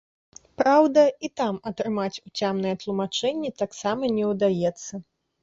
[0.59, 4.93] Праўда, і там атрымаць уцямныя тлумачэнні таксама не ўдаецца.